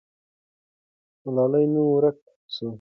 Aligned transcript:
ملالۍ 1.23 1.65
نوم 1.73 1.87
ورک 1.93 2.17
سو. 2.55 2.65